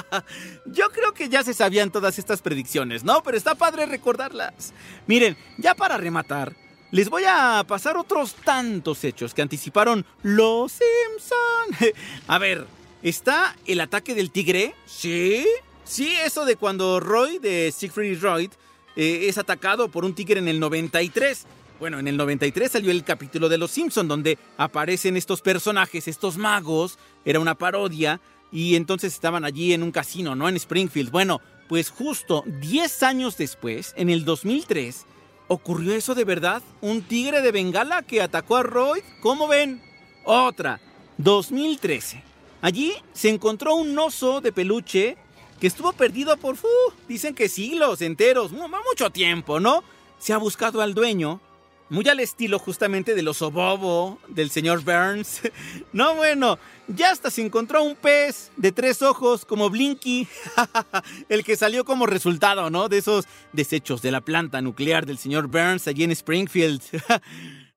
Yo 0.66 0.88
creo 0.90 1.12
que 1.12 1.28
ya 1.28 1.44
se 1.44 1.52
sabían 1.52 1.90
todas 1.90 2.18
estas 2.18 2.40
predicciones, 2.40 3.04
¿no? 3.04 3.22
Pero 3.22 3.36
está 3.36 3.54
padre 3.54 3.84
recordarlas. 3.84 4.72
Miren, 5.06 5.36
ya 5.58 5.74
para 5.74 5.98
rematar, 5.98 6.56
les 6.90 7.10
voy 7.10 7.24
a 7.28 7.62
pasar 7.68 7.96
otros 7.98 8.34
tantos 8.34 9.04
hechos 9.04 9.34
que 9.34 9.42
anticiparon 9.42 10.06
los 10.22 10.72
Simpson. 10.72 11.92
A 12.26 12.38
ver, 12.38 12.66
¿está 13.02 13.54
el 13.66 13.80
ataque 13.80 14.14
del 14.14 14.30
tigre? 14.30 14.74
¿Sí? 14.86 15.46
Sí, 15.84 16.14
eso 16.24 16.46
de 16.46 16.56
cuando 16.56 16.98
Roy 16.98 17.38
de 17.38 17.70
Siegfried 17.70 18.20
Roy 18.20 18.50
eh, 18.96 19.26
es 19.28 19.36
atacado 19.36 19.88
por 19.88 20.06
un 20.06 20.14
tigre 20.14 20.38
en 20.38 20.48
el 20.48 20.58
93. 20.58 21.44
Bueno, 21.78 21.98
en 21.98 22.08
el 22.08 22.16
93 22.16 22.70
salió 22.70 22.90
el 22.90 23.04
capítulo 23.04 23.48
de 23.48 23.58
Los 23.58 23.72
Simpson 23.72 24.08
donde 24.08 24.38
aparecen 24.56 25.16
estos 25.16 25.42
personajes, 25.42 26.08
estos 26.08 26.38
magos, 26.38 26.98
era 27.24 27.40
una 27.40 27.56
parodia 27.56 28.20
y 28.52 28.76
entonces 28.76 29.14
estaban 29.14 29.44
allí 29.44 29.72
en 29.72 29.82
un 29.82 29.90
casino, 29.90 30.34
¿no? 30.36 30.48
En 30.48 30.56
Springfield. 30.56 31.10
Bueno, 31.10 31.40
pues 31.68 31.90
justo 31.90 32.44
10 32.46 33.02
años 33.02 33.36
después, 33.38 33.94
en 33.96 34.10
el 34.10 34.26
2003, 34.26 35.06
ocurrió 35.48 35.94
eso 35.94 36.14
de 36.14 36.24
verdad. 36.24 36.62
Un 36.82 37.02
tigre 37.02 37.40
de 37.40 37.50
Bengala 37.50 38.02
que 38.02 38.20
atacó 38.20 38.56
a 38.56 38.62
Roy. 38.62 39.02
¿Cómo 39.22 39.48
ven? 39.48 39.82
Otra, 40.24 40.80
2013. 41.16 42.22
Allí 42.60 42.92
se 43.12 43.30
encontró 43.30 43.74
un 43.74 43.98
oso 43.98 44.40
de 44.40 44.52
peluche 44.52 45.16
que 45.58 45.66
estuvo 45.66 45.92
perdido 45.92 46.36
por, 46.36 46.56
dicen 47.08 47.34
que 47.34 47.48
siglos 47.48 48.02
enteros, 48.02 48.52
mucho 48.52 49.10
tiempo, 49.10 49.60
¿no? 49.60 49.82
Se 50.18 50.32
ha 50.32 50.36
buscado 50.36 50.82
al 50.82 50.92
dueño 50.92 51.40
muy 51.92 52.08
al 52.08 52.20
estilo 52.20 52.58
justamente 52.58 53.14
del 53.14 53.28
oso 53.28 53.50
bobo, 53.50 54.18
del 54.28 54.50
señor 54.50 54.82
Burns. 54.82 55.42
No, 55.92 56.14
bueno, 56.14 56.58
ya 56.88 57.10
hasta 57.10 57.30
se 57.30 57.42
encontró 57.42 57.82
un 57.82 57.94
pez 57.96 58.50
de 58.56 58.72
tres 58.72 59.02
ojos 59.02 59.44
como 59.44 59.68
Blinky, 59.68 60.26
el 61.28 61.44
que 61.44 61.54
salió 61.54 61.84
como 61.84 62.06
resultado, 62.06 62.70
¿no? 62.70 62.88
De 62.88 62.96
esos 62.96 63.26
desechos 63.52 64.00
de 64.00 64.10
la 64.10 64.22
planta 64.22 64.62
nuclear 64.62 65.04
del 65.04 65.18
señor 65.18 65.48
Burns 65.48 65.86
allí 65.86 66.04
en 66.04 66.12
Springfield. 66.12 66.82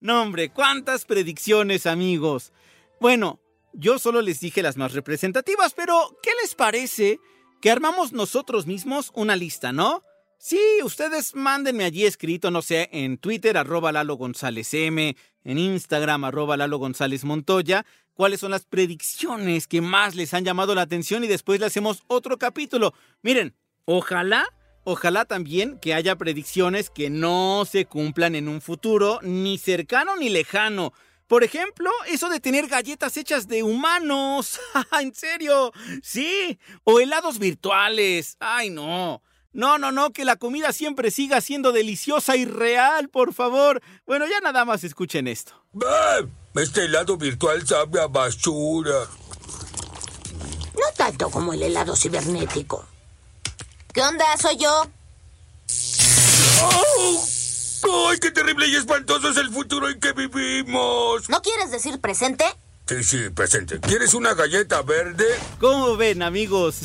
No, 0.01 0.21
hombre, 0.21 0.51
cuántas 0.51 1.03
predicciones, 1.03 1.87
amigos. 1.87 2.53
Bueno, 3.01 3.39
yo 3.73 3.97
solo 3.97 4.21
les 4.21 4.39
dije 4.39 4.61
las 4.61 4.77
más 4.77 4.93
representativas, 4.93 5.73
pero 5.73 6.15
¿qué 6.21 6.29
les 6.43 6.53
parece 6.53 7.19
que 7.59 7.71
armamos 7.71 8.13
nosotros 8.13 8.67
mismos 8.67 9.11
una 9.15 9.35
lista, 9.35 9.71
¿no? 9.71 10.03
Sí, 10.37 10.59
ustedes 10.83 11.33
mándenme 11.33 11.85
allí 11.85 12.05
escrito, 12.05 12.51
no 12.51 12.61
sé, 12.61 12.89
en 12.91 13.17
Twitter, 13.17 13.57
arroba 13.57 13.91
Lalo 13.91 14.15
González 14.15 14.73
M, 14.73 15.15
en 15.43 15.57
Instagram, 15.57 16.23
arroba 16.23 16.57
Lalo 16.57 16.77
González 16.77 17.23
Montoya, 17.23 17.85
cuáles 18.13 18.41
son 18.41 18.51
las 18.51 18.65
predicciones 18.65 19.67
que 19.67 19.81
más 19.81 20.15
les 20.15 20.33
han 20.33 20.45
llamado 20.45 20.75
la 20.75 20.81
atención 20.81 21.23
y 21.23 21.27
después 21.27 21.59
le 21.59 21.65
hacemos 21.65 22.03
otro 22.07 22.37
capítulo. 22.37 22.93
Miren, 23.21 23.55
ojalá, 23.85 24.45
ojalá 24.83 25.25
también 25.25 25.79
que 25.79 25.93
haya 25.93 26.15
predicciones 26.15 26.89
que 26.89 27.09
no 27.09 27.63
se 27.69 27.85
cumplan 27.85 28.35
en 28.35 28.47
un 28.47 28.61
futuro, 28.61 29.19
ni 29.23 29.57
cercano 29.57 30.15
ni 30.15 30.29
lejano. 30.29 30.93
Por 31.27 31.43
ejemplo, 31.43 31.89
eso 32.07 32.29
de 32.29 32.39
tener 32.39 32.67
galletas 32.67 33.17
hechas 33.17 33.47
de 33.47 33.63
humanos. 33.63 34.59
¿En 35.01 35.13
serio? 35.13 35.71
Sí. 36.03 36.59
O 36.83 36.99
helados 36.99 37.39
virtuales. 37.39 38.37
Ay, 38.39 38.69
no. 38.69 39.23
No, 39.55 39.77
no, 39.77 39.93
no, 39.93 40.11
que 40.11 40.25
la 40.25 40.35
comida 40.35 40.73
siempre 40.73 41.11
siga 41.11 41.39
siendo 41.39 41.71
deliciosa 41.71 42.35
y 42.35 42.43
real, 42.43 43.07
por 43.07 43.33
favor. 43.33 43.81
Bueno, 44.05 44.25
ya 44.27 44.41
nada 44.41 44.65
más 44.65 44.83
escuchen 44.83 45.29
esto. 45.29 45.53
Este 46.55 46.83
helado 46.83 47.15
virtual 47.15 47.65
sabe 47.65 48.01
a 48.01 48.07
basura. 48.07 49.07
No 50.73 50.91
tanto 50.97 51.29
como 51.29 51.53
el 51.53 51.63
helado 51.63 51.95
cibernético. 51.95 52.85
¿Qué 53.93 54.01
onda? 54.01 54.25
Soy 54.37 54.57
yo. 54.57 54.87
¡Oh! 56.61 58.09
¡Ay, 58.09 58.17
qué 58.19 58.31
terrible 58.31 58.67
y 58.67 58.75
espantoso 58.75 59.29
es 59.29 59.37
el 59.37 59.51
futuro 59.51 59.87
en 59.87 60.01
que 60.01 60.11
vivimos! 60.11 61.29
¿No 61.29 61.41
quieres 61.41 61.71
decir 61.71 62.01
presente? 62.01 62.43
Sí, 62.87 63.03
sí, 63.05 63.29
presente. 63.29 63.79
¿Quieres 63.79 64.13
una 64.13 64.33
galleta 64.33 64.81
verde? 64.81 65.25
¿Cómo 65.61 65.95
ven, 65.95 66.21
amigos? 66.21 66.81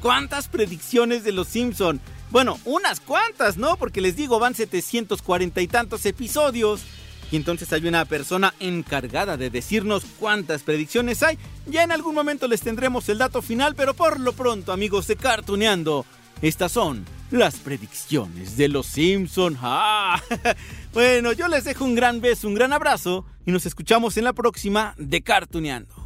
¿Cuántas 0.00 0.48
predicciones 0.48 1.24
de 1.24 1.32
los 1.32 1.48
Simpson? 1.48 2.00
Bueno, 2.30 2.58
unas 2.64 3.00
cuantas, 3.00 3.56
¿no? 3.56 3.76
Porque 3.76 4.00
les 4.00 4.16
digo, 4.16 4.38
van 4.38 4.54
740 4.54 5.60
y 5.60 5.66
tantos 5.66 6.06
episodios. 6.06 6.82
Y 7.30 7.36
entonces 7.36 7.72
hay 7.72 7.86
una 7.86 8.04
persona 8.04 8.54
encargada 8.60 9.36
de 9.36 9.50
decirnos 9.50 10.04
cuántas 10.18 10.62
predicciones 10.62 11.22
hay. 11.22 11.38
Ya 11.66 11.82
en 11.82 11.92
algún 11.92 12.14
momento 12.14 12.46
les 12.48 12.62
tendremos 12.62 13.08
el 13.08 13.18
dato 13.18 13.42
final, 13.42 13.74
pero 13.74 13.92
por 13.92 14.20
lo 14.20 14.32
pronto, 14.32 14.72
amigos 14.72 15.06
de 15.08 15.16
Cartuneando, 15.16 16.06
estas 16.42 16.72
son 16.72 17.04
las 17.30 17.56
predicciones 17.56 18.56
de 18.56 18.68
los 18.68 18.86
Simpson. 18.86 19.58
¡Ah! 19.62 20.22
Bueno, 20.94 21.32
yo 21.32 21.46
les 21.48 21.64
dejo 21.64 21.84
un 21.84 21.94
gran 21.94 22.20
beso, 22.20 22.48
un 22.48 22.54
gran 22.54 22.72
abrazo 22.72 23.24
y 23.46 23.52
nos 23.52 23.66
escuchamos 23.66 24.16
en 24.16 24.24
la 24.24 24.32
próxima 24.32 24.94
de 24.96 25.22
Cartuneando. 25.22 25.97